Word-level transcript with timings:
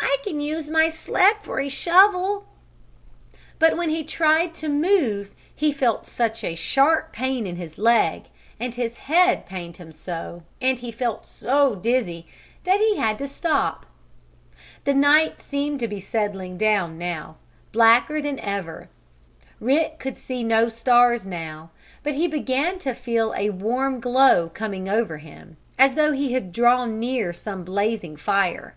"I 0.00 0.18
can 0.22 0.38
use 0.38 0.70
my 0.70 0.88
sled 0.88 1.34
for 1.42 1.58
a 1.58 1.68
shovel." 1.68 2.46
But 3.58 3.76
when 3.76 3.90
he 3.90 4.04
tried 4.04 4.54
to 4.54 4.68
move 4.68 5.32
he 5.52 5.72
felt 5.72 6.06
such 6.06 6.44
a 6.44 6.54
sharp 6.54 7.10
pain 7.12 7.44
in 7.44 7.56
his 7.56 7.76
leg, 7.76 8.26
and 8.60 8.72
his 8.72 8.94
head 8.94 9.46
pained 9.46 9.78
him 9.78 9.90
so, 9.90 10.44
and 10.60 10.78
he 10.78 10.92
felt 10.92 11.26
so 11.26 11.74
dizzy, 11.74 12.24
that 12.62 12.78
he 12.78 12.98
had 12.98 13.18
to 13.18 13.26
stop. 13.26 13.84
The 14.84 14.94
night 14.94 15.42
seemed 15.42 15.80
to 15.80 15.88
be 15.88 15.98
settling 15.98 16.56
down 16.56 16.96
now, 16.96 17.34
blacker 17.72 18.22
than 18.22 18.38
ever. 18.38 18.88
Rick 19.58 19.98
could 19.98 20.16
see 20.16 20.44
no 20.44 20.68
stars 20.68 21.26
now, 21.26 21.70
but 22.04 22.14
he 22.14 22.28
began 22.28 22.78
to 22.78 22.94
feel 22.94 23.34
a 23.36 23.50
warm 23.50 23.98
glow 23.98 24.50
coming 24.54 24.88
over 24.88 25.18
him, 25.18 25.56
as 25.76 25.96
though 25.96 26.12
he 26.12 26.32
had 26.32 26.52
drawn 26.52 27.00
near 27.00 27.32
some 27.32 27.64
blazing 27.64 28.16
fire. 28.16 28.76